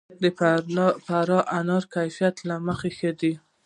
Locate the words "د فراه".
0.21-1.43